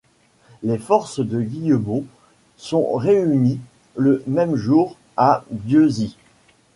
[0.63, 2.05] Les forces de Guillemot
[2.57, 3.59] sont réunies
[3.95, 6.17] le même jour à Bieuzy.